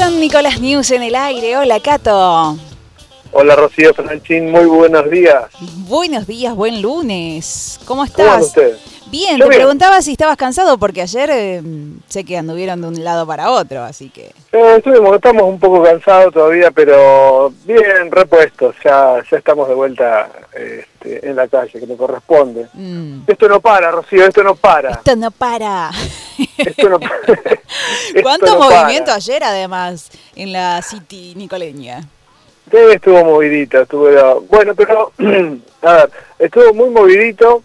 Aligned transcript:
San 0.00 0.18
Nicolás 0.18 0.58
News 0.62 0.90
en 0.92 1.02
el 1.02 1.14
aire. 1.14 1.58
Hola, 1.58 1.78
Cato. 1.78 2.56
Hola, 3.32 3.54
Rocío 3.54 3.92
Franchín. 3.92 4.50
Muy 4.50 4.64
buenos 4.64 5.10
días. 5.10 5.44
Buenos 5.86 6.26
días, 6.26 6.54
buen 6.54 6.80
lunes. 6.80 7.78
¿Cómo 7.84 8.00
¿Cómo 8.00 8.04
estás? 8.06 8.42
ustedes? 8.44 8.78
Bien, 9.08 9.36
Yo 9.36 9.44
te 9.44 9.50
bien. 9.50 9.60
preguntaba 9.60 10.00
si 10.00 10.12
estabas 10.12 10.38
cansado 10.38 10.78
porque 10.78 11.02
ayer 11.02 11.28
eh, 11.30 11.62
sé 12.08 12.24
que 12.24 12.38
anduvieron 12.38 12.80
de 12.80 12.88
un 12.88 13.04
lado 13.04 13.26
para 13.26 13.50
otro, 13.50 13.82
así 13.82 14.08
que... 14.08 14.32
Eh, 14.52 14.74
estuvimos, 14.78 15.14
estamos 15.16 15.42
un 15.42 15.60
poco 15.60 15.82
cansados 15.82 16.32
todavía, 16.32 16.70
pero 16.70 17.52
bien 17.66 18.10
repuestos. 18.10 18.76
Ya, 18.82 19.16
ya 19.30 19.36
estamos 19.36 19.68
de 19.68 19.74
vuelta 19.74 20.30
este, 20.54 21.28
en 21.28 21.36
la 21.36 21.46
calle, 21.46 21.78
que 21.78 21.86
me 21.86 21.96
corresponde. 21.96 22.68
mm, 22.72 23.24
Esto 23.26 23.48
no 23.50 23.60
para, 23.60 23.90
Rocío, 23.90 24.24
esto 24.24 24.42
no 24.42 24.54
para. 24.54 24.92
esto 24.92 25.14
no 25.16 25.30
para. 25.30 25.90
Esto 26.58 26.88
no 26.88 27.00
para. 27.00 27.16
Esto 27.26 28.22
¿Cuánto 28.22 28.46
no 28.46 28.58
para. 28.58 28.82
movimiento 28.82 29.12
ayer 29.12 29.42
además 29.44 30.10
en 30.34 30.52
la 30.52 30.82
City 30.82 31.34
nicoleña? 31.36 32.02
Sí, 32.70 32.76
estuvo 32.92 33.24
movidito, 33.24 33.80
estuvo... 33.80 34.40
Bueno, 34.42 34.74
pero, 34.76 35.12
a 35.82 35.92
ver, 35.92 36.10
estuvo 36.38 36.72
muy 36.72 36.90
movidito 36.90 37.64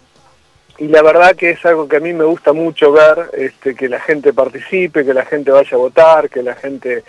y 0.78 0.88
la 0.88 1.00
verdad 1.00 1.36
que 1.36 1.50
es 1.50 1.64
algo 1.64 1.86
que 1.88 1.96
a 1.96 2.00
mí 2.00 2.12
me 2.12 2.24
gusta 2.24 2.52
mucho 2.52 2.90
ver, 2.90 3.30
este, 3.34 3.76
que 3.76 3.88
la 3.88 4.00
gente 4.00 4.32
participe, 4.32 5.04
que 5.04 5.14
la 5.14 5.24
gente 5.24 5.52
vaya 5.52 5.70
a 5.72 5.76
votar, 5.76 6.28
que 6.28 6.42
la 6.42 6.54
gente... 6.54 7.04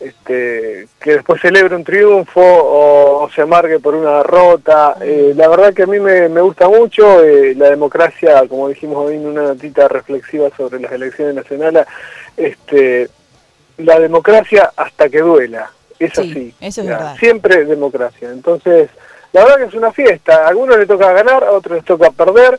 Este, 0.00 0.86
que 1.00 1.12
después 1.14 1.40
celebre 1.40 1.76
un 1.76 1.84
triunfo 1.84 2.40
o, 2.42 3.22
o 3.24 3.30
se 3.30 3.42
amargue 3.42 3.78
por 3.78 3.94
una 3.94 4.18
derrota. 4.18 4.96
Eh, 5.00 5.32
la 5.36 5.48
verdad 5.48 5.72
que 5.72 5.84
a 5.84 5.86
mí 5.86 5.98
me, 6.00 6.28
me 6.28 6.40
gusta 6.40 6.68
mucho 6.68 7.22
eh, 7.24 7.54
la 7.56 7.70
democracia, 7.70 8.42
como 8.48 8.68
dijimos 8.68 8.98
hoy 9.06 9.14
en 9.14 9.26
una 9.26 9.42
notita 9.42 9.88
reflexiva 9.88 10.48
sobre 10.56 10.80
las 10.80 10.92
elecciones 10.92 11.34
nacionales, 11.36 11.86
este, 12.36 13.08
la 13.78 13.98
democracia 13.98 14.72
hasta 14.76 15.08
que 15.08 15.20
duela. 15.20 15.70
Es 15.98 16.12
Sí, 16.14 16.20
así. 16.20 16.54
eso 16.60 16.80
es 16.82 16.86
Ya, 16.88 16.96
verdad. 16.98 17.16
Siempre 17.18 17.64
democracia. 17.64 18.28
Entonces, 18.30 18.90
la 19.32 19.42
verdad 19.44 19.58
que 19.58 19.64
es 19.64 19.74
una 19.74 19.92
fiesta. 19.92 20.44
A 20.44 20.48
algunos 20.48 20.76
le 20.76 20.86
toca 20.86 21.12
ganar, 21.12 21.44
a 21.44 21.52
otros 21.52 21.76
les 21.76 21.84
toca 21.84 22.10
perder. 22.10 22.58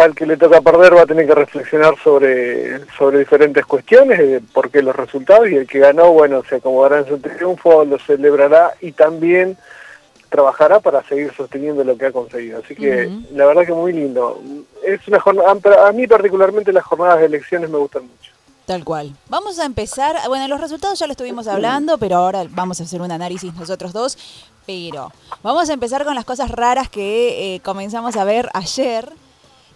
Al 0.00 0.14
que 0.14 0.26
le 0.26 0.36
toca 0.36 0.60
perder 0.60 0.96
va 0.96 1.02
a 1.02 1.06
tener 1.06 1.26
que 1.26 1.34
reflexionar 1.34 1.94
sobre, 2.02 2.80
sobre 2.98 3.20
diferentes 3.20 3.64
cuestiones, 3.64 4.18
de 4.18 4.40
por 4.40 4.70
qué 4.70 4.82
los 4.82 4.94
resultados, 4.94 5.48
y 5.48 5.56
el 5.56 5.66
que 5.66 5.78
ganó, 5.78 6.12
bueno, 6.12 6.42
se 6.48 6.56
acomodará 6.56 6.98
en 6.98 7.06
su 7.06 7.18
triunfo, 7.18 7.84
lo 7.84 7.98
celebrará 7.98 8.74
y 8.80 8.92
también 8.92 9.56
trabajará 10.34 10.80
para 10.80 11.00
seguir 11.04 11.32
sosteniendo 11.36 11.84
lo 11.84 11.96
que 11.96 12.06
ha 12.06 12.12
conseguido. 12.12 12.60
Así 12.64 12.74
que 12.74 13.08
la 13.32 13.46
verdad 13.46 13.64
que 13.64 13.72
muy 13.72 13.92
lindo. 13.92 14.42
Es 14.82 15.06
una 15.06 15.20
jornada, 15.20 15.52
a 15.86 15.92
mí 15.92 16.08
particularmente 16.08 16.72
las 16.72 16.84
jornadas 16.84 17.20
de 17.20 17.26
elecciones 17.26 17.70
me 17.70 17.78
gustan 17.78 18.02
mucho. 18.02 18.32
Tal 18.66 18.82
cual. 18.82 19.14
Vamos 19.28 19.60
a 19.60 19.64
empezar, 19.64 20.16
bueno, 20.26 20.48
los 20.48 20.60
resultados 20.60 20.98
ya 20.98 21.06
lo 21.06 21.12
estuvimos 21.12 21.46
hablando, 21.46 21.98
pero 21.98 22.16
ahora 22.16 22.44
vamos 22.50 22.80
a 22.80 22.84
hacer 22.84 23.00
un 23.00 23.12
análisis 23.12 23.54
nosotros 23.54 23.92
dos. 23.92 24.18
Pero 24.66 25.12
vamos 25.42 25.68
a 25.68 25.74
empezar 25.74 26.04
con 26.04 26.14
las 26.14 26.24
cosas 26.24 26.50
raras 26.50 26.88
que 26.88 27.54
eh, 27.54 27.60
comenzamos 27.60 28.16
a 28.16 28.24
ver 28.24 28.48
ayer. 28.54 29.12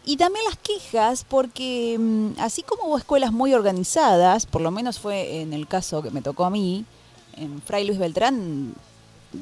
Y 0.08 0.16
también 0.16 0.42
las 0.46 0.56
quejas, 0.56 1.26
porque 1.28 1.98
mm, 2.00 2.40
así 2.40 2.62
como 2.62 2.84
hubo 2.84 2.96
escuelas 2.96 3.30
muy 3.30 3.52
organizadas, 3.52 4.46
por 4.46 4.62
lo 4.62 4.70
menos 4.70 4.98
fue 4.98 5.42
en 5.42 5.52
el 5.52 5.68
caso 5.68 6.00
que 6.02 6.10
me 6.10 6.22
tocó 6.22 6.46
a 6.46 6.50
mí, 6.50 6.86
en 7.36 7.60
Fray 7.60 7.86
Luis 7.86 7.98
Beltrán, 7.98 8.72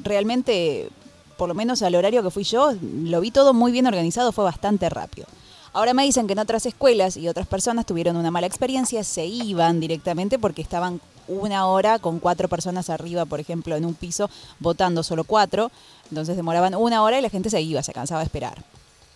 realmente, 0.03 0.89
por 1.37 1.47
lo 1.47 1.55
menos 1.55 1.83
al 1.83 1.95
horario 1.95 2.21
que 2.21 2.31
fui 2.31 2.43
yo, 2.43 2.73
lo 2.81 3.21
vi 3.21 3.31
todo 3.31 3.53
muy 3.53 3.71
bien 3.71 3.87
organizado, 3.87 4.33
fue 4.33 4.43
bastante 4.43 4.89
rápido. 4.89 5.25
Ahora 5.71 5.93
me 5.93 6.03
dicen 6.03 6.27
que 6.27 6.33
en 6.33 6.39
otras 6.39 6.65
escuelas 6.65 7.15
y 7.15 7.29
otras 7.29 7.47
personas 7.47 7.85
tuvieron 7.85 8.17
una 8.17 8.29
mala 8.29 8.47
experiencia, 8.47 9.05
se 9.05 9.25
iban 9.25 9.79
directamente 9.79 10.37
porque 10.37 10.61
estaban 10.61 10.99
una 11.29 11.65
hora 11.67 11.97
con 11.97 12.19
cuatro 12.19 12.49
personas 12.49 12.89
arriba, 12.89 13.23
por 13.23 13.39
ejemplo, 13.39 13.77
en 13.77 13.85
un 13.85 13.93
piso, 13.93 14.29
votando 14.59 15.01
solo 15.01 15.23
cuatro. 15.23 15.71
Entonces 16.09 16.35
demoraban 16.35 16.75
una 16.75 17.03
hora 17.03 17.17
y 17.17 17.21
la 17.21 17.29
gente 17.29 17.49
se 17.49 17.61
iba, 17.61 17.81
se 17.83 17.93
cansaba 17.93 18.19
de 18.19 18.25
esperar. 18.25 18.65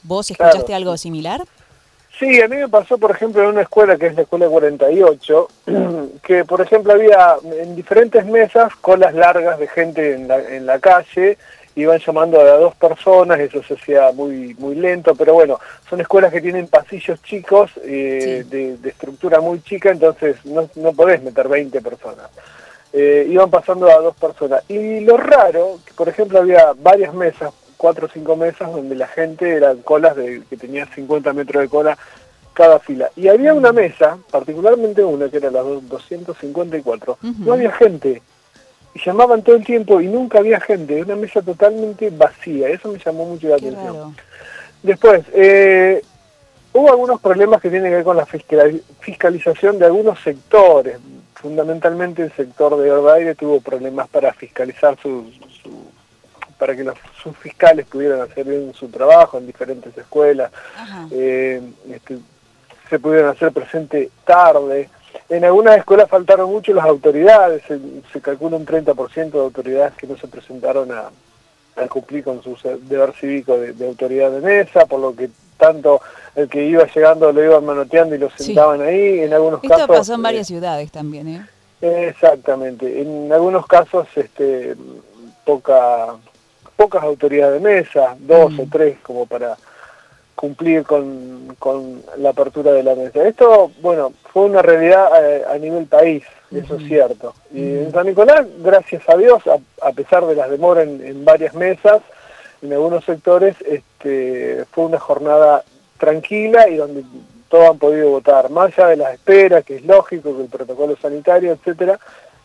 ¿Vos 0.04 0.28
Claro. 0.28 0.50
escuchaste 0.50 0.74
algo 0.74 0.98
similar? 0.98 1.42
Sí, 2.20 2.40
a 2.42 2.48
mí 2.48 2.58
me 2.58 2.68
pasó, 2.70 2.98
por 2.98 3.12
ejemplo, 3.12 3.42
en 3.42 3.50
una 3.50 3.62
escuela 3.62 3.98
que 3.98 4.08
es 4.08 4.16
la 4.16 4.22
escuela 4.24 4.48
48, 4.48 5.48
que, 6.24 6.46
por 6.46 6.62
ejemplo, 6.62 6.94
había 6.94 7.36
en 7.60 7.76
diferentes 7.76 8.26
mesas 8.26 8.76
colas 8.82 9.14
largas 9.14 9.58
de 9.58 9.68
gente 9.68 10.14
en 10.14 10.28
la, 10.28 10.38
en 10.40 10.66
la 10.68 10.78
calle, 10.80 11.38
iban 11.76 12.00
llamando 12.00 12.40
a 12.40 12.58
dos 12.58 12.76
personas, 12.76 13.40
eso 13.40 13.64
se 13.64 13.76
hacía 13.76 14.12
muy 14.12 14.54
muy 14.60 14.76
lento, 14.76 15.16
pero 15.16 15.34
bueno, 15.34 15.58
son 15.90 16.02
escuelas 16.02 16.32
que 16.32 16.42
tienen 16.42 16.68
pasillos 16.68 17.24
chicos, 17.24 17.72
eh, 17.84 18.44
Sí. 18.44 18.50
de, 18.50 18.78
de 18.78 18.90
estructura 18.90 19.40
muy 19.40 19.62
chica, 19.64 19.90
entonces 19.90 20.36
no, 20.46 20.70
no 20.76 20.92
podés 20.94 21.24
meter 21.24 21.48
20 21.48 21.82
personas. 21.82 22.28
Eh, 22.94 23.26
iban 23.30 23.50
pasando 23.50 23.90
a 23.90 23.96
dos 24.02 24.16
personas. 24.18 24.64
Y 24.70 25.00
lo 25.00 25.16
raro, 25.16 25.80
que 25.86 25.94
por 25.94 26.10
ejemplo 26.10 26.40
había 26.40 26.74
varias 26.76 27.14
mesas, 27.14 27.54
cuatro 27.82 28.06
o 28.06 28.10
cinco 28.10 28.36
mesas, 28.36 28.72
donde 28.72 28.94
la 28.96 29.08
gente 29.08 29.50
eran 29.56 29.78
colas 29.82 30.16
de, 30.16 30.44
que 30.48 30.56
tenía 30.56 30.86
50 30.86 31.34
metros 31.34 31.64
de 31.64 31.68
cola 31.68 31.98
cada 32.54 32.78
fila. 32.78 33.10
Y 33.16 33.28
había 33.28 33.56
una 33.56 33.72
mesa, 33.72 34.20
particularmente 34.30 35.04
una, 35.04 35.30
que 35.30 35.38
era 35.38 35.50
la 35.50 35.62
do- 35.62 35.82
254, 35.82 37.18
Ujú. 37.24 37.34
no 37.44 37.54
había 37.54 37.72
gente. 37.72 38.22
Y 38.94 39.00
llamaban 39.04 39.42
todo 39.42 39.56
el 39.56 39.66
tiempo 39.66 40.00
y 40.00 40.06
nunca 40.08 40.38
había 40.38 40.60
gente, 40.60 41.02
una 41.02 41.16
mesa 41.16 41.42
totalmente 41.42 42.12
vacía. 42.12 42.70
Eso 42.70 42.90
me 42.92 43.00
llamó 43.00 43.26
mucho 43.26 43.48
la 43.48 43.56
Qué 43.56 43.70
atención. 43.70 43.96
raro. 43.96 44.14
Después, 44.84 45.24
eh, 45.34 46.04
hubo 46.74 46.90
algunos 46.92 47.20
problemas 47.20 47.62
que 47.62 47.70
tienen 47.72 47.90
que 47.90 47.96
ver 47.96 48.04
con 48.04 48.18
la 48.18 48.28
fiscali- 48.28 48.84
fiscalización 49.00 49.80
de 49.80 49.86
algunos 49.86 50.20
sectores. 50.20 50.98
Fundamentalmente 51.36 52.22
el 52.22 52.32
sector 52.34 52.78
de 52.78 52.92
Orba 52.92 53.16
Aire 53.16 53.34
tuvo 53.34 53.60
problemas 53.62 54.08
para 54.10 54.32
fiscalizar 54.34 54.96
su, 55.02 55.32
su- 55.32 55.61
para 56.62 56.76
que 56.76 56.84
los, 56.84 56.94
sus 57.24 57.36
fiscales 57.38 57.88
pudieran 57.88 58.22
hacer 58.22 58.46
bien 58.46 58.72
su 58.76 58.88
trabajo 58.88 59.40
en 59.40 59.48
diferentes 59.48 59.98
escuelas. 59.98 60.52
Eh, 61.10 61.60
este, 61.92 62.20
se 62.88 63.00
pudieron 63.00 63.32
hacer 63.32 63.52
presente 63.52 64.12
tarde. 64.24 64.88
En 65.28 65.44
algunas 65.44 65.76
escuelas 65.80 66.08
faltaron 66.08 66.52
mucho 66.52 66.72
las 66.72 66.86
autoridades, 66.86 67.64
se, 67.68 67.80
se 68.14 68.22
calcula 68.22 68.58
un 68.58 68.66
30% 68.68 69.32
de 69.32 69.40
autoridades 69.40 69.94
que 69.96 70.06
no 70.06 70.16
se 70.18 70.28
presentaron 70.28 70.92
a, 70.92 71.10
a 71.82 71.88
cumplir 71.88 72.24
con 72.24 72.44
su 72.44 72.56
deber 72.84 73.12
cívico 73.20 73.58
de, 73.58 73.74
de 73.74 73.88
autoridad 73.88 74.30
de 74.30 74.42
mesa, 74.42 74.86
por 74.86 75.00
lo 75.00 75.16
que 75.16 75.32
tanto 75.58 76.00
el 76.36 76.48
que 76.48 76.64
iba 76.64 76.86
llegando 76.86 77.32
lo 77.32 77.44
iban 77.44 77.66
manoteando 77.66 78.14
y 78.14 78.20
lo 78.20 78.30
Sí. 78.30 78.44
sentaban 78.44 78.82
ahí, 78.82 79.22
en 79.22 79.34
algunos 79.34 79.64
Esto 79.64 79.76
casos... 79.76 79.88
pasó 79.98 80.14
en 80.14 80.20
eh, 80.20 80.24
varias 80.24 80.46
ciudades 80.46 80.92
también, 80.92 81.28
¿eh? 81.28 81.46
Exactamente. 81.82 83.02
En 83.02 83.34
algunos 83.34 83.66
casos, 83.66 84.06
este, 84.16 84.76
poca, 85.44 86.16
pocas 86.82 87.04
autoridades 87.04 87.62
de 87.62 87.70
mesa, 87.76 88.16
dos 88.20 88.52
Mm. 88.54 88.60
o 88.62 88.66
tres, 88.72 88.98
como 89.04 89.26
para 89.28 89.56
cumplir 90.34 90.84
con, 90.84 91.56
con 91.60 92.02
la 92.18 92.30
apertura 92.30 92.72
de 92.72 92.82
la 92.82 92.96
mesa. 92.96 93.28
Esto, 93.28 93.72
bueno, 93.82 94.12
fue 94.34 94.46
una 94.46 94.64
realidad 94.64 95.06
eh, 95.24 95.44
a, 95.48 95.56
nivel 95.60 95.86
país, 95.86 96.24
eso 96.52 96.78
es 96.78 96.84
cierto. 96.88 97.36
Y 97.54 97.62
en 97.84 97.92
San 97.92 98.08
Nicolás, 98.08 98.48
gracias 98.64 99.08
a 99.08 99.16
Dios, 99.16 99.44
a, 99.46 99.58
a 99.88 99.92
pesar 99.92 100.26
de 100.26 100.34
las 100.36 100.50
demoras 100.50 100.88
en, 100.88 101.06
en 101.06 101.24
varias 101.24 101.54
mesas, 101.54 102.02
en 102.64 102.74
algunos 102.74 103.06
sectores, 103.06 103.56
este, 103.62 104.66
fue 104.72 104.86
una 104.86 105.00
jornada 105.00 105.64
tranquila 106.00 106.68
y 106.68 106.78
donde 106.78 107.04
todos 107.50 107.70
han 107.70 107.78
podido 107.78 108.10
votar, 108.10 108.50
más 108.50 108.76
allá 108.76 108.88
de 108.88 108.98
las 108.98 109.14
esperas, 109.14 109.64
que 109.64 109.76
es 109.76 109.86
lógico, 109.86 110.36
que 110.36 110.44
el 110.44 110.50
protocolo 110.50 110.96
sanitario, 111.00 111.52
etcétera, 111.52 112.00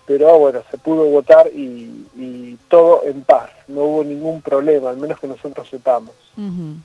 pero 0.07 0.39
bueno, 0.39 0.61
se 0.71 0.79
pudo 0.79 1.05
votar 1.05 1.49
y, 1.49 2.07
y 2.17 2.57
todo 2.69 3.03
en 3.05 3.23
paz, 3.23 3.51
no 3.69 3.83
hubo 3.83 4.05
ningún 4.05 4.41
problema, 4.43 4.91
al 4.91 4.97
menos 4.97 5.19
que 5.21 5.27
nosotros 5.27 5.69
sepamos. 5.69 6.13
Ujú. 6.37 6.77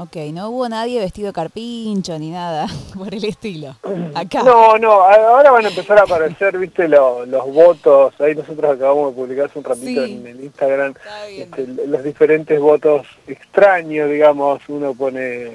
Ok, 0.00 0.14
no 0.32 0.50
hubo 0.50 0.68
nadie 0.68 1.00
vestido 1.00 1.28
de 1.28 1.32
carpincho 1.32 2.16
ni 2.20 2.30
nada 2.30 2.66
por 2.96 3.12
el 3.12 3.24
estilo. 3.24 3.74
Acá. 4.14 4.42
No, 4.44 4.78
no, 4.78 4.92
ahora 5.02 5.50
van 5.50 5.64
a 5.66 5.70
empezar 5.70 5.98
a 5.98 6.02
aparecer, 6.02 6.56
viste, 6.56 6.86
lo- 6.86 7.26
los 7.26 7.52
votos, 7.52 8.14
ahí 8.20 8.34
nosotros 8.36 8.76
acabamos 8.76 9.10
de 9.10 9.20
publicar 9.20 9.46
hace 9.46 9.58
un 9.58 9.64
ratito 9.64 10.06
Sí. 10.06 10.12
en 10.20 10.26
el 10.26 10.44
Instagram, 10.44 10.94
este, 11.30 11.66
los 11.88 12.04
diferentes 12.04 12.60
votos 12.60 13.06
extraños, 13.26 14.08
digamos, 14.10 14.60
uno 14.68 14.94
pone 14.94 15.46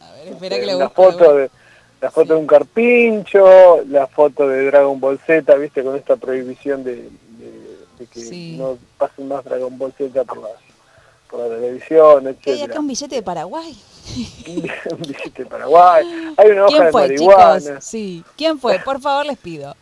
A 0.00 0.12
ver, 0.12 0.28
espera 0.28 0.56
que 0.56 0.62
eh, 0.70 0.74
la 0.74 0.90
foto 0.90 1.34
de 1.34 1.50
la 2.00 2.10
foto 2.10 2.34
de 2.34 2.38
un 2.40 2.46
carpincho, 2.46 3.82
la 3.88 4.06
foto 4.06 4.48
de 4.48 4.66
Dragon 4.66 4.98
Ball 5.00 5.18
Z, 5.26 5.54
viste, 5.56 5.82
con 5.82 5.96
esta 5.96 6.16
prohibición 6.16 6.84
de, 6.84 6.94
de- 6.96 7.08
de 7.98 8.06
que 8.06 8.20
Sí. 8.20 8.56
no 8.58 8.78
pasen 8.96 9.26
más 9.28 9.44
Dragon 9.44 9.76
Ball 9.76 9.92
Z 9.98 10.24
por 10.24 10.38
la, 10.38 10.48
por 11.28 11.40
la 11.40 11.48
televisión, 11.56 12.36
¿Qué 12.42 12.52
hay 12.52 12.62
acá 12.62 12.78
un 12.78 12.86
billete 12.86 13.16
de 13.16 13.22
Paraguay? 13.22 13.76
un 14.46 15.00
billete 15.02 15.42
de 15.42 15.46
Paraguay, 15.46 16.06
hay 16.36 16.50
una 16.50 16.66
hoja 16.66 16.68
¿Quién 16.76 16.84
de 16.86 16.92
marihuana, 16.92 17.60
chicos? 17.60 17.84
Sí. 17.84 18.24
¿Quién 18.36 18.58
fue? 18.60 18.78
Por 18.78 19.00
favor, 19.00 19.26
les 19.26 19.36
pido. 19.38 19.74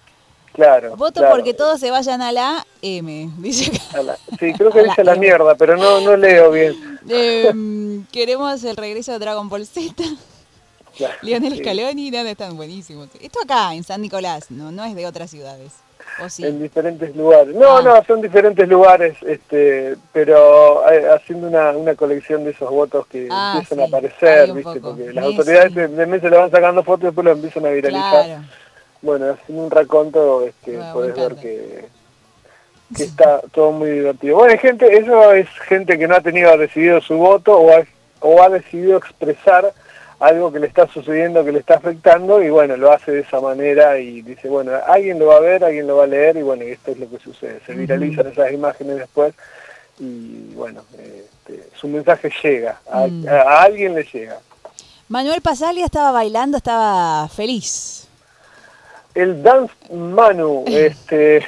claro. 0.54 0.96
Voto 0.96 1.20
claro. 1.20 1.34
porque 1.36 1.52
todos 1.52 1.78
se 1.78 1.90
vayan 1.90 2.22
a 2.22 2.32
la 2.32 2.66
M, 2.80 3.30
dice 3.38 3.70
acá. 3.76 3.98
A 3.98 4.02
la- 4.02 4.16
sí, 4.40 4.52
creo 4.54 4.70
que 4.70 4.80
a 4.80 4.84
dice 4.84 5.04
la 5.04 5.14
mierda, 5.16 5.54
pero 5.54 5.76
no, 5.76 6.00
no 6.00 6.16
leo 6.16 6.50
bien. 6.50 6.74
Em, 7.08 8.04
queremos 8.06 8.64
el 8.64 8.76
regreso 8.76 9.12
de 9.12 9.18
Dragon 9.18 9.48
Ball 9.50 9.66
Z. 9.66 10.02
Claro, 10.96 11.14
Lionel. 11.22 11.58
Scaloni, 11.58 12.10
¿dónde 12.10 12.30
están 12.32 12.56
buenísimos? 12.56 13.08
Esto 13.20 13.40
acá, 13.44 13.74
en 13.74 13.84
San 13.84 14.00
Nicolás, 14.02 14.50
no, 14.50 14.70
no 14.72 14.84
es 14.84 14.94
de 14.94 15.06
otras 15.06 15.30
ciudades. 15.30 15.72
en 16.38 16.62
diferentes 16.62 17.14
lugares. 17.14 17.54
No, 17.54 17.78
Ah. 17.78 17.82
no, 17.82 18.04
son 18.04 18.22
diferentes 18.22 18.66
lugares, 18.68 19.16
este, 19.22 19.96
pero 20.12 20.88
eh, 20.90 21.04
haciendo 21.14 21.48
una, 21.48 21.70
una 21.72 21.94
colección 21.94 22.44
de 22.44 22.52
esos 22.52 22.70
votos 22.70 23.06
que 23.08 23.28
Ah, 23.30 23.54
empiezan 23.58 23.78
sí, 23.78 23.84
a 23.84 23.86
aparecer, 23.88 24.52
¿viste? 24.52 24.80
poco. 24.80 24.96
Porque 24.96 25.12
las 25.12 25.24
Sí, 25.26 25.30
autoridades 25.32 25.74
de, 25.74 25.88
de 25.88 26.06
mes 26.06 26.20
se 26.22 26.30
le 26.30 26.36
van 26.38 26.50
sacando 26.50 26.82
fotos 26.84 27.02
y 27.02 27.06
después 27.06 27.24
lo 27.24 27.32
empiezan 27.32 27.66
a 27.66 27.70
viralizar. 27.70 28.24
Claro. 28.24 28.42
Bueno, 29.02 29.30
haciendo 29.32 29.64
un 29.64 29.70
raconto, 29.70 30.46
este, 30.46 30.70
Bueno, 30.76 30.86
me 30.86 30.92
podés 30.94 31.14
ver 31.16 31.34
que, 31.36 31.84
que 32.96 33.02
está 33.02 33.40
todo 33.52 33.72
muy 33.72 33.90
divertido. 33.90 34.36
Bueno, 34.36 34.58
gente, 34.58 34.96
eso 34.96 35.32
es 35.32 35.48
gente 35.68 35.98
que 35.98 36.08
no 36.08 36.14
ha 36.16 36.20
tenido 36.20 36.56
decidido 36.56 37.00
su 37.02 37.16
voto 37.16 37.58
o 37.58 37.72
ha, 37.72 37.84
o 38.20 38.42
ha 38.42 38.48
decidido 38.48 38.96
expresar 38.96 39.70
algo 40.18 40.50
que 40.52 40.58
le 40.60 40.66
está 40.66 40.86
sucediendo, 40.88 41.44
que 41.44 41.52
le 41.52 41.58
está 41.58 41.74
afectando 41.74 42.42
y 42.42 42.48
bueno, 42.50 42.76
lo 42.76 42.90
hace 42.92 43.12
de 43.12 43.20
esa 43.20 43.40
manera 43.40 43.98
y 43.98 44.22
dice, 44.22 44.48
bueno, 44.48 44.72
alguien 44.86 45.18
lo 45.18 45.26
va 45.26 45.36
a 45.36 45.40
ver, 45.40 45.62
alguien 45.64 45.86
lo 45.86 45.96
va 45.98 46.04
a 46.04 46.08
leer 46.08 46.36
y 46.38 46.42
bueno, 46.42 46.64
y 46.64 46.70
esto 46.70 46.92
es 46.92 46.98
lo 46.98 47.08
que 47.10 47.18
sucede. 47.18 47.60
Se 47.66 47.74
viralizan 47.74 48.26
esas 48.28 48.50
imágenes 48.52 48.96
después 48.96 49.34
y 49.98 50.54
bueno, 50.54 50.82
este, 50.92 51.68
su 51.74 51.88
mensaje 51.88 52.30
llega, 52.42 52.80
a, 52.90 53.06
Mm. 53.06 53.28
a- 53.28 53.62
alguien 53.62 53.94
le 53.94 54.04
llega. 54.04 54.38
Manuel 55.08 55.40
Pasalia 55.42 55.84
estaba 55.84 56.10
bailando, 56.12 56.56
estaba 56.56 57.28
feliz. 57.28 58.08
El 59.14 59.42
Dance 59.42 59.72
Manu, 59.92 60.64
este, 60.66 61.42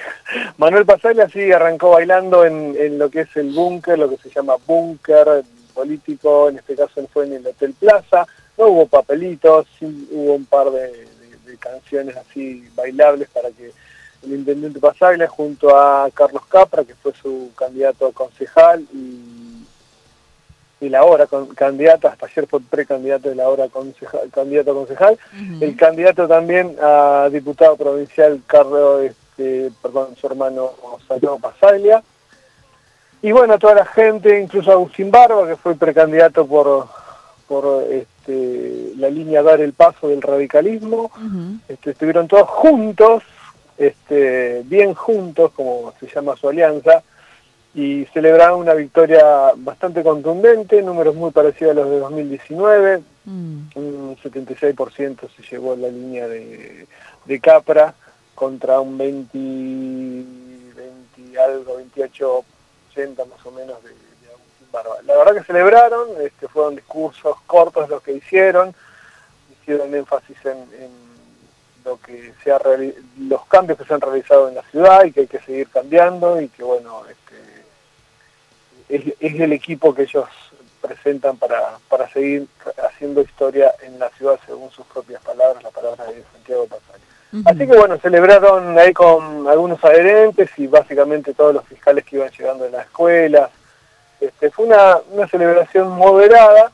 Manuel 0.57 0.87
Pasaglia 0.87 1.29
sí 1.29 1.51
arrancó 1.53 1.91
bailando 1.91 2.45
en, 2.45 2.75
en 2.79 2.99
lo 2.99 3.11
que 3.11 3.21
es 3.23 3.37
el 3.37 3.51
búnker, 3.51 3.99
lo 3.99 4.09
que 4.09 4.17
se 4.17 4.31
llama 4.31 4.55
búnker 4.67 5.43
político, 5.75 6.49
en 6.49 6.59
este 6.59 6.75
caso 6.75 7.07
fue 7.13 7.27
en 7.27 7.35
el 7.35 7.47
Hotel 7.47 7.75
Plaza, 7.79 8.27
no 8.59 8.67
hubo 8.67 8.87
papelitos, 8.87 9.67
sí 9.79 10.09
hubo 10.13 10.35
un 10.35 10.45
par 10.45 10.71
de, 10.71 10.81
de- 10.89 11.07
de 11.47 11.57
canciones 11.57 12.15
así 12.17 12.69
bailables 12.75 13.29
para 13.31 13.51
que 13.51 13.73
el 14.25 14.33
intendente 14.33 14.81
Pasaglia 14.81 15.29
junto 15.29 15.75
a 15.75 16.11
Carlos 16.13 16.43
Capra, 16.47 16.85
que 16.85 16.95
fue 16.95 17.13
su 17.15 17.51
candidato 17.57 18.07
a 18.09 18.13
concejal 18.13 18.85
y, 18.93 19.65
y 20.81 20.89
la 20.89 21.05
hora 21.05 21.27
con, 21.27 21.47
candidata, 21.55 22.09
hasta 22.09 22.27
ayer 22.27 22.47
fue 22.47 22.61
precandidato 22.61 23.29
de 23.29 23.35
la 23.37 23.49
hora 23.49 23.69
concejal, 23.69 24.29
candidato 24.31 24.73
a 24.73 24.75
concejal, 24.75 25.19
el 25.61 25.77
candidato 25.77 26.27
también 26.29 26.77
a 26.83 27.29
diputado 27.33 27.77
provincial 27.77 28.43
Carlos, 28.47 29.05
este, 29.05 29.71
perdón, 29.81 30.15
su 30.21 30.27
hermano 30.27 30.73
Santiago 31.07 31.39
Pasaglia. 31.39 32.03
Y 33.23 33.33
bueno, 33.33 33.59
toda 33.59 33.75
la 33.75 33.87
gente, 33.87 34.39
incluso 34.41 34.71
Agustín 34.71 35.11
Barba, 35.11 35.47
que 35.49 35.57
fue 35.57 35.75
precandidato 35.75 36.47
por, 36.47 36.87
por 37.49 37.83
este, 37.85 38.07
la 38.33 39.11
línea 39.11 39.43
Dar 39.43 39.61
el 39.61 39.73
Paso 39.73 40.09
del 40.09 40.23
radicalismo, 40.23 41.11
este, 41.69 41.91
estuvieron 41.91 42.29
todos 42.29 42.49
juntos, 42.49 43.23
este, 43.77 44.63
bien 44.65 44.95
juntos, 44.95 45.53
como 45.53 45.93
se 46.01 46.07
llama 46.07 46.37
su 46.37 46.49
alianza, 46.49 47.03
y 47.75 48.07
celebraron 48.07 48.61
una 48.61 48.75
victoria 48.75 49.53
bastante 49.57 50.03
contundente, 50.03 50.83
números 50.83 51.15
muy 51.15 51.31
parecidos 51.31 51.73
a 51.73 51.81
los 51.81 51.91
de 51.91 51.99
2019, 52.01 53.03
Mm. 53.29 53.69
un 53.75 54.17
76% 54.23 55.29
se 55.37 55.43
llevó 55.43 55.77
la 55.77 55.89
línea 55.89 56.27
de, 56.27 56.87
de 57.27 57.41
Capra 57.41 57.95
contra 58.35 58.81
un 58.81 58.97
20, 58.97 59.39
20 59.39 61.39
algo, 61.39 61.77
28, 61.77 62.45
80 62.91 63.25
más 63.27 63.45
o 63.45 63.51
menos 63.51 63.85
de, 63.85 63.91
La 64.73 65.17
verdad 65.17 65.35
que 65.35 65.45
celebraron, 65.45 66.09
este, 66.21 66.49
fueron 66.49 66.77
discursos 66.77 67.37
cortos 67.47 67.89
los 67.89 68.03
que 68.03 68.13
hicieron, 68.13 68.75
hicieron 69.61 69.95
énfasis 69.95 70.37
en, 70.45 70.59
en 70.81 70.91
lo 71.85 71.99
que 72.01 72.33
se 72.43 72.53
ha 72.53 72.61
los 73.19 73.47
cambios 73.47 73.79
que 73.79 73.85
se 73.85 73.95
han 73.95 74.01
realizado 74.01 74.49
en 74.49 74.55
la 74.55 74.63
ciudad 74.65 75.05
y 75.05 75.13
que 75.13 75.21
hay 75.21 75.27
que 75.27 75.41
seguir 75.41 75.69
cambiando 75.71 76.41
y 76.41 76.49
que 76.49 76.63
bueno, 76.63 77.03
este, 77.07 77.35
es, 78.89 79.15
es 79.19 79.41
el 79.41 79.53
equipo 79.53 79.95
que 79.95 80.03
ellos 80.03 80.29
presentan 80.81 81.37
para, 81.37 81.79
para 81.89 82.09
seguir 82.11 82.47
haciendo 82.77 83.21
historia 83.23 83.73
en 83.83 83.99
la 83.99 84.09
ciudad 84.11 84.39
según 84.47 84.71
sus 84.71 84.87
propias 84.87 85.23
palabras, 85.23 85.63
las 85.63 85.73
palabras 85.73 86.07
de 86.09 86.23
Santiago 86.33 86.67
Pasari. 86.67 87.03
Así 87.45 87.59
que 87.59 87.77
bueno, 87.77 87.99
celebraron 87.99 88.79
ahí 88.79 88.93
con 88.95 89.47
algunos 89.49 89.83
adherentes 89.85 90.51
y 90.57 90.67
básicamente 90.67 91.35
todos 91.35 91.55
los 91.55 91.65
fiscales 91.67 92.05
que 92.05 92.17
iban 92.17 92.31
llegando 92.31 92.65
de 92.65 92.71
las 92.71 92.87
escuelas. 92.87 93.51
Este, 94.21 94.51
fue 94.51 94.67
una, 94.67 94.99
una 95.13 95.29
celebración 95.29 95.91
moderada. 95.97 96.71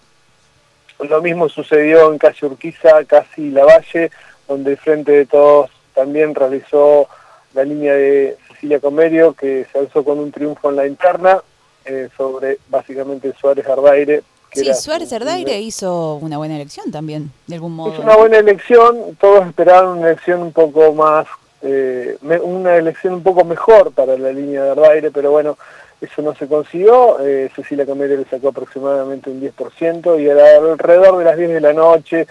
Lo 1.00 1.20
mismo 1.20 1.48
sucedió 1.48 2.10
en 2.12 2.18
calle 2.18 2.46
Urquiza, 2.46 3.04
casi 3.04 3.50
Lavalle, 3.50 4.10
donde 4.48 4.72
el 4.72 4.76
Frente 4.78 5.12
de 5.12 5.26
Todos 5.26 5.70
también 5.94 6.34
realizó 6.34 7.08
la 7.52 7.64
línea 7.64 7.94
de 7.94 8.36
Cecilia 8.48 8.80
Comerio, 8.80 9.32
que 9.34 9.66
se 9.70 9.78
alzó 9.78 10.04
con 10.04 10.18
un 10.18 10.30
triunfo 10.32 10.70
en 10.70 10.76
la 10.76 10.86
interna 10.86 11.42
eh, 11.84 12.08
sobre 12.16 12.58
básicamente 12.68 13.32
Suárez 13.38 13.66
Ardaire. 13.68 14.22
que 14.50 14.60
Sí, 14.60 14.74
Suárez 14.74 15.10
su- 15.10 15.14
Ardaire 15.16 15.58
hizo 15.60 16.14
una 16.22 16.38
buena 16.38 16.56
elección 16.56 16.90
también, 16.90 17.30
de 17.46 17.56
algún 17.56 17.74
modo. 17.74 17.92
es 17.92 17.98
una 17.98 18.16
buena 18.16 18.38
elección, 18.38 19.16
todos 19.20 19.46
esperaban 19.46 19.98
una 19.98 20.08
elección 20.08 20.42
un 20.42 20.52
poco 20.52 20.92
más, 20.94 21.26
eh, 21.62 22.16
una 22.42 22.76
elección 22.76 23.14
un 23.14 23.22
poco 23.22 23.44
mejor 23.44 23.92
para 23.92 24.16
la 24.16 24.32
línea 24.32 24.62
de 24.62 24.70
Ardaire, 24.70 25.10
pero 25.10 25.30
bueno, 25.32 25.58
eso 26.00 26.22
no 26.22 26.34
se 26.34 26.46
consiguió. 26.46 27.18
Eh, 27.20 27.50
Cecilia 27.54 27.86
Comerio 27.86 28.16
le 28.16 28.24
sacó 28.24 28.48
aproximadamente 28.48 29.30
un 29.30 29.40
10% 29.40 30.20
y 30.20 30.28
alrededor 30.28 31.18
de 31.18 31.24
las 31.24 31.36
10 31.36 31.50
de 31.50 31.60
la 31.60 31.72
noche, 31.72 32.26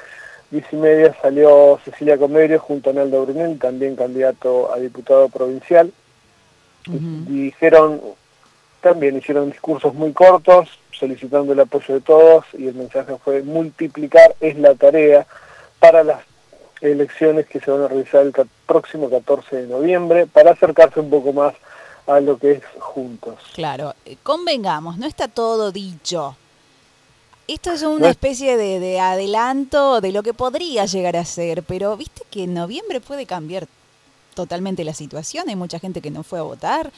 10 0.51 0.65
y 0.71 0.75
media, 0.75 1.15
salió 1.21 1.79
Cecilia 1.83 2.17
Comerio 2.17 2.59
junto 2.59 2.89
a 2.89 2.93
Naldo 2.93 3.25
Brunel, 3.25 3.57
también 3.57 3.95
candidato 3.95 4.71
a 4.71 4.79
diputado 4.79 5.29
provincial. 5.29 5.91
Dijeron, 6.85 8.01
también 8.81 9.17
hicieron 9.17 9.49
discursos 9.49 9.93
muy 9.93 10.11
cortos, 10.11 10.69
solicitando 10.91 11.53
el 11.53 11.59
apoyo 11.61 11.95
de 11.95 12.01
todos, 12.01 12.45
y 12.53 12.67
el 12.67 12.75
mensaje 12.75 13.15
fue 13.23 13.41
multiplicar 13.41 14.35
es 14.41 14.57
la 14.57 14.75
tarea 14.75 15.25
para 15.79 16.03
las 16.03 16.19
elecciones 16.81 17.47
que 17.47 17.61
se 17.61 17.71
van 17.71 17.83
a 17.83 17.87
realizar 17.87 18.25
el 18.25 18.33
próximo 18.67 19.09
14 19.09 19.55
de 19.55 19.67
noviembre, 19.67 20.27
para 20.27 20.51
acercarse 20.51 20.99
un 20.99 21.09
poco 21.09 21.31
más 21.31 21.53
a 22.07 22.19
lo 22.19 22.37
que 22.37 22.51
es 22.53 22.63
juntos. 22.79 23.35
Claro, 23.53 23.93
eh, 24.05 24.17
convengamos, 24.23 24.97
no 24.97 25.05
está 25.07 25.27
todo 25.27 25.71
dicho. 25.71 26.35
Esto 27.47 27.71
es 27.71 27.83
una 27.83 28.05
es- 28.07 28.11
especie 28.11 28.55
de, 28.57 28.79
de 28.79 28.99
adelanto 28.99 29.99
de 30.01 30.11
lo 30.11 30.23
que 30.23 30.33
podría 30.33 30.85
llegar 30.85 31.15
a 31.17 31.25
ser, 31.25 31.63
pero 31.63 31.95
viste 31.97 32.21
que 32.31 32.43
en 32.43 32.53
noviembre 32.53 33.01
puede 33.01 33.25
cambiar 33.25 33.67
totalmente 34.33 34.83
la 34.83 34.93
situación, 34.93 35.47
hay 35.49 35.55
mucha 35.55 35.79
gente 35.79 36.01
que 36.01 36.09
no 36.11 36.23
fue 36.23 36.39
a 36.39 36.43
votar. 36.43 36.91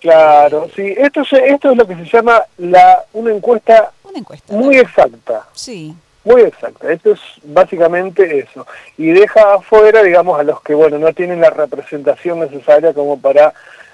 Claro, 0.00 0.68
sí, 0.74 0.94
esto, 0.96 1.24
se- 1.24 1.48
esto 1.48 1.70
es 1.70 1.76
lo 1.76 1.86
que 1.86 1.94
se 1.94 2.04
llama 2.04 2.42
la, 2.58 3.04
una 3.12 3.32
encuesta 3.32 3.92
Una 4.04 4.18
encuesta. 4.18 4.52
muy 4.54 4.76
exacta. 4.78 5.46
Sí, 5.52 5.94
Muy 6.24 6.42
exacta, 6.42 6.90
esto 6.92 7.12
es 7.12 7.20
básicamente 7.44 8.38
eso. 8.38 8.66
Y 8.96 9.08
deja 9.08 9.54
afuera, 9.54 10.02
digamos, 10.02 10.38
a 10.38 10.44
los 10.44 10.60
que, 10.62 10.74
bueno, 10.74 10.98
no 10.98 11.12
tienen 11.12 11.40
la 11.40 11.50
representación 11.50 12.38
necesaria 12.40 12.92
como 12.94 13.18
para 13.18 13.52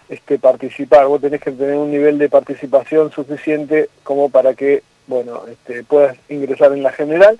este, 0.08 0.38
participar. 0.38 1.06
Vos 1.06 1.20
tenés 1.20 1.40
que 1.40 1.52
tener 1.52 1.76
un 1.76 1.90
nivel 1.90 2.18
de 2.18 2.28
participación 2.28 3.10
suficiente 3.12 3.88
como 4.02 4.28
para 4.30 4.54
que, 4.54 4.82
bueno, 5.06 5.42
este, 5.50 5.84
puedas 5.84 6.16
ingresar 6.28 6.72
en 6.72 6.82
la 6.82 6.92
general. 6.92 7.38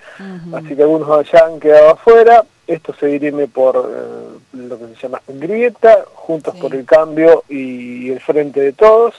Así 0.53 0.75
que 0.75 0.81
algunos 0.83 1.31
ya 1.31 1.45
han 1.45 1.59
quedado 1.59 1.89
afuera. 1.91 2.43
Esto 2.67 2.93
se 2.99 3.07
dirime 3.07 3.47
por 3.47 3.75
eh, 3.77 4.39
lo 4.53 4.77
que 4.77 4.85
se 4.95 5.01
llama 5.01 5.21
grieta, 5.27 6.05
Juntos 6.13 6.53
Sí. 6.55 6.61
por 6.61 6.75
el 6.75 6.85
Cambio 6.85 7.43
y 7.49 8.11
el 8.11 8.19
Frente 8.19 8.59
de 8.61 8.73
Todos. 8.73 9.15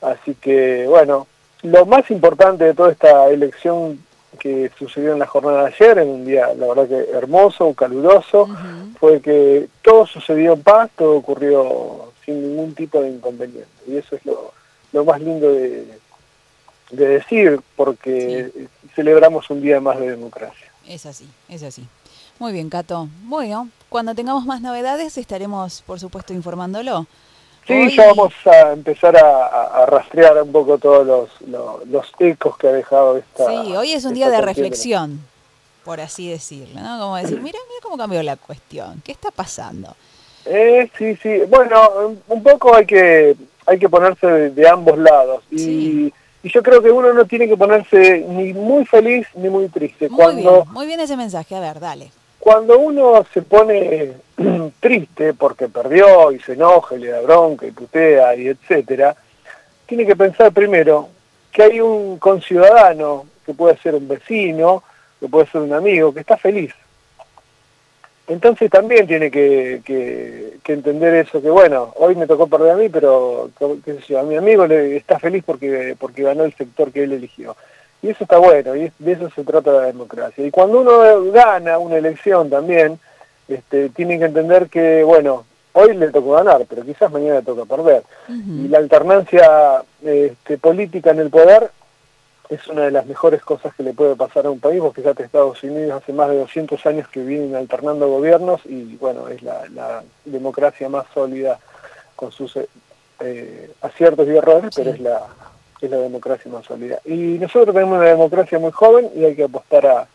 Así 0.00 0.34
que, 0.36 0.86
bueno, 0.86 1.26
lo 1.62 1.86
más 1.86 2.08
importante 2.12 2.64
de 2.64 2.74
toda 2.74 2.92
esta 2.92 3.28
elección 3.30 3.98
que 4.38 4.70
sucedió 4.78 5.12
en 5.12 5.18
la 5.18 5.26
jornada 5.26 5.64
de 5.64 5.74
ayer, 5.74 5.98
en 5.98 6.08
un 6.08 6.24
día, 6.24 6.52
la 6.54 6.66
verdad 6.66 6.88
que 6.88 7.10
hermoso, 7.10 7.72
caluroso, 7.74 8.48
fue 8.98 9.20
que 9.20 9.68
todo 9.82 10.06
sucedió 10.06 10.52
en 10.54 10.62
paz, 10.62 10.90
todo 10.96 11.16
ocurrió 11.16 12.12
sin 12.24 12.42
ningún 12.42 12.74
tipo 12.74 13.00
de 13.00 13.10
inconveniente. 13.10 13.68
Y 13.86 13.96
eso 13.96 14.16
es 14.16 14.24
lo, 14.26 14.52
lo 14.92 15.04
más 15.04 15.20
lindo 15.20 15.50
de, 15.50 15.98
de 16.90 17.08
decir, 17.08 17.60
porque 17.76 18.68
celebramos 18.94 19.48
un 19.50 19.60
día 19.60 19.80
más 19.80 19.98
de 19.98 20.10
democracia. 20.10 20.70
Es 20.86 21.06
así, 21.06 21.28
es 21.48 21.62
así. 21.62 21.86
Muy 22.38 22.52
bien, 22.52 22.70
Cato. 22.70 23.08
Bueno, 23.24 23.68
cuando 23.88 24.14
tengamos 24.14 24.46
más 24.46 24.60
novedades 24.60 25.18
estaremos, 25.18 25.82
por 25.82 25.98
supuesto, 25.98 26.32
informándolo. 26.32 27.06
Sí, 27.68 27.74
Hoy- 27.74 27.94
ya 27.96 28.06
vamos 28.08 28.32
a 28.46 28.72
empezar 28.72 29.16
a, 29.16 29.84
rastrear 29.86 30.42
un 30.42 30.50
poco 30.50 30.78
todos 30.78 31.06
los, 31.06 31.28
los, 31.48 31.86
los 31.86 32.06
ecos 32.18 32.56
que 32.58 32.66
ha 32.68 32.72
dejado 32.72 33.18
esta. 33.18 33.46
Sí, 33.46 33.76
hoy 33.76 33.92
es 33.92 34.04
un 34.06 34.14
día 34.14 34.30
de 34.30 34.40
reflexión, 34.40 35.20
por 35.84 36.00
así 36.00 36.28
decirlo, 36.30 36.80
¿no? 36.80 36.98
Como 36.98 37.16
decir, 37.16 37.36
mira, 37.42 37.58
mira 37.68 37.80
cómo 37.82 37.96
cambió 37.96 38.22
la 38.22 38.36
cuestión, 38.36 39.00
¿qué 39.04 39.12
está 39.12 39.30
pasando? 39.30 39.94
Eh, 40.46 40.90
sí, 40.98 41.14
sí. 41.22 41.42
Bueno, 41.48 41.90
un- 42.06 42.22
un 42.28 42.42
poco 42.42 42.74
hay 42.74 42.86
que 42.86 43.36
hay 43.66 43.78
que 43.78 43.88
ponerse 43.90 44.26
de, 44.26 44.50
de 44.50 44.66
ambos 44.66 44.96
lados 44.98 45.42
y, 45.50 45.58
Sí. 45.58 46.12
y 46.42 46.50
yo 46.50 46.62
creo 46.62 46.80
que 46.82 46.90
uno 46.90 47.12
no 47.12 47.26
tiene 47.26 47.46
que 47.46 47.54
ponerse 47.56 48.24
ni 48.26 48.54
muy 48.54 48.86
feliz 48.86 49.26
ni 49.34 49.50
muy 49.50 49.68
triste. 49.68 50.08
Muy 50.08 50.16
cuando 50.16 50.62
bien, 50.62 50.72
muy 50.72 50.86
bien 50.86 51.00
ese 51.00 51.18
mensaje, 51.18 51.54
a 51.54 51.60
ver, 51.60 51.78
dale. 51.78 52.10
cuando 52.38 52.78
uno 52.78 53.26
se 53.34 53.42
pone 53.42 54.12
triste 54.80 55.34
porque 55.34 55.68
perdió 55.68 56.32
y 56.32 56.40
se 56.40 56.52
enoja 56.52 56.96
y 56.96 57.00
le 57.00 57.08
da 57.08 57.20
bronca 57.20 57.66
y 57.66 57.72
putea 57.72 58.34
y 58.36 58.48
etcétera, 58.48 59.16
tiene 59.86 60.06
que 60.06 60.16
pensar 60.16 60.52
primero 60.52 61.08
que 61.50 61.62
hay 61.62 61.80
un 61.80 62.18
conciudadano, 62.18 63.26
que 63.44 63.54
puede 63.54 63.76
ser 63.78 63.94
un 63.94 64.06
vecino, 64.06 64.82
que 65.18 65.28
puede 65.28 65.46
ser 65.46 65.62
un 65.62 65.72
amigo, 65.72 66.12
que 66.12 66.20
está 66.20 66.36
feliz. 66.36 66.72
Entonces 68.28 68.70
también 68.70 69.06
tiene 69.06 69.30
que, 69.30 69.80
entender 70.66 71.14
eso, 71.14 71.40
que 71.40 71.48
bueno, 71.48 71.94
hoy 71.96 72.14
me 72.14 72.26
tocó 72.26 72.46
perder 72.46 72.72
a 72.72 72.76
mí, 72.76 72.90
pero 72.90 73.50
a 73.60 74.22
mi 74.22 74.36
amigo 74.36 74.66
le, 74.66 74.96
está 74.96 75.18
feliz 75.18 75.42
porque, 75.44 75.96
porque 75.98 76.22
ganó 76.22 76.44
el 76.44 76.54
sector 76.54 76.92
que 76.92 77.04
él 77.04 77.12
eligió. 77.12 77.56
Y 78.02 78.10
eso 78.10 78.24
está 78.24 78.36
bueno, 78.36 78.76
y 78.76 78.92
de 78.98 79.12
eso 79.12 79.30
se 79.30 79.44
trata 79.44 79.72
la 79.72 79.86
democracia. 79.86 80.46
Y 80.46 80.50
cuando 80.50 80.80
uno 80.80 81.32
gana 81.32 81.78
una 81.78 81.96
elección 81.96 82.50
también, 82.50 83.00
este, 83.48 83.88
tiene 83.90 84.18
que 84.18 84.26
entender 84.26 84.68
que, 84.68 85.02
bueno, 85.02 85.44
hoy 85.72 85.96
le 85.96 86.08
tocó 86.08 86.32
ganar, 86.32 86.64
pero 86.68 86.84
quizás 86.84 87.10
mañana 87.10 87.36
le 87.36 87.42
toca 87.42 87.64
perder. 87.64 88.02
Y 88.28 88.68
la 88.68 88.78
alternancia 88.78 89.82
este, 90.02 90.58
política 90.58 91.10
en 91.10 91.20
el 91.20 91.30
poder 91.30 91.70
es 92.48 92.66
una 92.68 92.82
de 92.82 92.90
las 92.90 93.06
mejores 93.06 93.42
cosas 93.42 93.74
que 93.74 93.82
le 93.82 93.92
puede 93.92 94.16
pasar 94.16 94.46
a 94.46 94.50
un 94.50 94.60
país. 94.60 94.80
Vos 94.80 94.94
fíjate, 94.94 95.22
Estados 95.22 95.62
Unidos 95.62 96.02
hace 96.02 96.12
más 96.12 96.30
de 96.30 96.38
200 96.38 96.84
años 96.86 97.08
que 97.08 97.22
vienen 97.22 97.54
alternando 97.54 98.08
gobiernos 98.08 98.60
y 98.64 98.96
bueno, 98.96 99.28
es 99.28 99.42
la, 99.42 100.02
democracia 100.24 100.88
más 100.88 101.06
sólida 101.12 101.58
con 102.16 102.32
sus 102.32 102.58
eh, 103.20 103.70
aciertos 103.82 104.26
y 104.26 104.36
errores, 104.36 104.72
pero 104.74 104.90
es 104.90 105.00
la, 105.00 105.26
es 105.80 105.90
la 105.90 105.98
democracia 105.98 106.50
más 106.50 106.64
sólida. 106.64 107.00
Y 107.04 107.38
nosotros 107.38 107.74
tenemos 107.74 107.98
una 107.98 108.08
democracia 108.08 108.58
muy 108.58 108.72
joven 108.72 109.10
y 109.14 109.24
hay 109.24 109.34
que 109.36 109.44
apostar 109.44 109.86
a, 109.86 110.08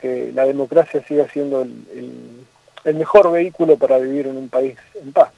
que 0.00 0.32
la 0.32 0.46
democracia 0.46 1.04
siga 1.06 1.28
siendo 1.28 1.60
el, 1.60 1.70
el 1.94 2.12
mejor 2.84 3.30
vehículo 3.30 3.76
para 3.76 3.98
vivir 3.98 4.26
en 4.26 4.36
un 4.36 4.48
país 4.48 4.76
en 4.94 5.12
paz. 5.12 5.30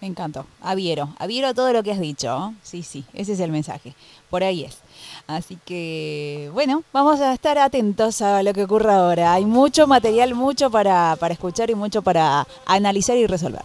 Me 0.00 0.08
encantó. 0.08 0.44
Adhiero, 0.60 1.08
adhiero 1.18 1.48
a 1.48 1.54
todo 1.54 1.72
lo 1.72 1.82
que 1.82 1.90
has 1.90 2.00
dicho. 2.00 2.52
Sí, 2.62 2.82
sí, 2.82 3.04
ese 3.14 3.32
es 3.32 3.40
el 3.40 3.50
mensaje. 3.50 3.94
Por 4.28 4.44
ahí 4.44 4.64
es. 4.64 4.78
Así 5.26 5.58
que, 5.64 6.50
bueno, 6.52 6.82
vamos 6.92 7.20
a 7.20 7.32
estar 7.32 7.56
atentos 7.58 8.20
a 8.20 8.42
lo 8.42 8.52
que 8.52 8.64
ocurra 8.64 8.96
ahora. 8.96 9.32
Hay 9.32 9.46
mucho 9.46 9.86
material, 9.86 10.34
mucho 10.34 10.70
para, 10.70 11.16
para 11.18 11.32
escuchar 11.32 11.70
y 11.70 11.74
mucho 11.74 12.02
para 12.02 12.46
analizar 12.66 13.16
y 13.16 13.26
resolver. 13.26 13.62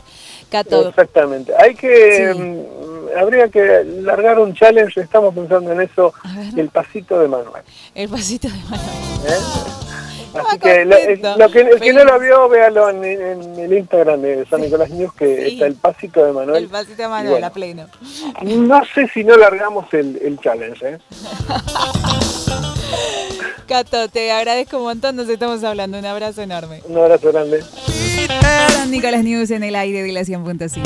Cato. 0.49 0.89
Exactamente. 0.89 1.53
Hay 1.57 1.75
que, 1.75 2.33
mm, 2.33 3.17
habría 3.19 3.49
que 3.49 3.83
largar 3.83 4.39
un 4.39 4.53
challenge, 4.53 5.01
estamos 5.01 5.35
pensando 5.35 5.71
en 5.73 5.81
eso, 5.81 6.13
el 6.55 6.69
pasito 6.69 7.19
de 7.19 7.27
Manuel. 7.27 7.63
El 7.93 8.07
pasito 8.07 8.47
de 8.47 8.57
Manuel. 8.69 8.79
¿Eh? 9.27 9.90
Así 10.33 10.59
que, 10.59 10.85
lo, 10.85 11.49
que 11.49 11.61
el 11.61 11.79
que 11.79 11.93
no 11.93 12.03
lo 12.03 12.19
vio, 12.19 12.49
véalo 12.49 12.89
en, 12.89 13.03
el 13.03 13.73
Instagram 13.73 14.21
de 14.21 14.45
San 14.45 14.61
Nicolás 14.61 14.89
News, 14.89 15.13
que 15.13 15.47
está 15.47 15.65
el 15.65 15.75
pasito 15.75 16.25
de 16.25 16.31
Manuel. 16.31 16.63
El 16.63 16.69
pasito 16.69 17.01
de 17.01 17.07
Manuel, 17.07 17.43
a 17.43 17.49
pleno. 17.49 17.87
No 18.43 18.81
sé 18.93 19.07
si 19.07 19.23
no 19.23 19.35
largamos 19.35 19.93
el, 19.93 20.19
el 20.21 20.39
challenge, 20.39 20.87
¿eh? 20.87 20.97
Cato, 23.67 24.09
te 24.09 24.31
agradezco 24.31 24.77
un 24.77 24.83
montón, 24.83 25.15
nos 25.15 25.29
estamos 25.29 25.63
hablando. 25.63 25.97
Un 25.97 26.05
abrazo 26.05 26.41
enorme. 26.41 26.81
Un 26.85 26.97
abrazo 26.97 27.31
grande. 27.31 27.63
San 28.73 28.91
Nicolás 28.91 29.23
News 29.23 29.49
en 29.51 29.63
el 29.63 29.75
aire 29.75 30.03
de 30.03 30.11
la 30.11 30.21
100.5. 30.21 30.81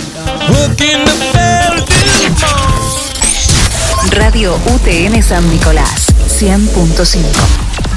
Radio 4.12 4.56
UTN 4.56 5.24
San 5.24 5.50
Nicolás 5.50 6.14
100.5 6.40 7.65